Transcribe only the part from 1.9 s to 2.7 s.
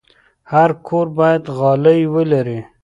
ولري.